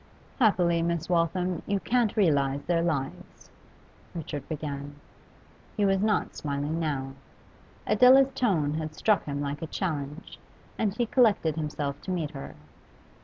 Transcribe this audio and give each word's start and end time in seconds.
'Happily, 0.39 0.81
Miss 0.81 1.09
Waltham, 1.09 1.61
you 1.67 1.79
can't 1.79 2.17
realise 2.17 2.63
their 2.63 2.81
lives,' 2.81 3.51
Richard 4.15 4.49
began. 4.49 4.95
He 5.77 5.85
was 5.85 6.01
not 6.01 6.35
smiling 6.35 6.79
now; 6.79 7.13
Adela's 7.85 8.31
tone 8.33 8.73
had 8.73 8.95
struck 8.95 9.25
him 9.25 9.41
like 9.41 9.61
a 9.61 9.67
challenge, 9.67 10.39
and 10.75 10.95
he 10.95 11.05
collected 11.05 11.55
himself 11.55 12.01
to 12.01 12.09
meet 12.09 12.31
her. 12.31 12.55